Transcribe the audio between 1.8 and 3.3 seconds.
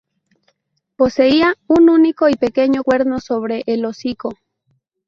único y pequeño cuerno